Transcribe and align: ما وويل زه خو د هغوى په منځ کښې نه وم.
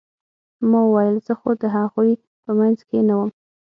ما 0.69 0.79
وويل 0.91 1.15
زه 1.27 1.33
خو 1.39 1.49
د 1.61 1.63
هغوى 1.75 2.11
په 2.43 2.49
منځ 2.59 2.77
کښې 2.87 2.99
نه 3.09 3.13
وم. 3.19 3.29